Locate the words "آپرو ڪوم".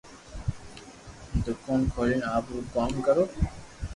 2.35-2.93